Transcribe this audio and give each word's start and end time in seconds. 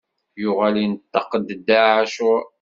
Yuɣal 0.41 0.75
inṭeq-d 0.85 1.47
Dda 1.57 1.79
ɛacur. 1.95 2.41